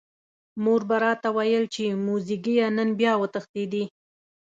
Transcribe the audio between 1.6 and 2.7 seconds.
چې موزیګیه